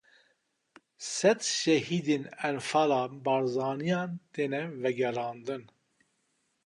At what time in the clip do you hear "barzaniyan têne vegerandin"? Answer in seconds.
3.25-5.63